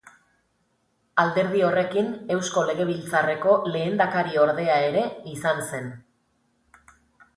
[1.23, 5.05] Alderdi horrekin Eusko Legebiltzarreko lehendakariordea ere
[5.37, 5.95] izan zen.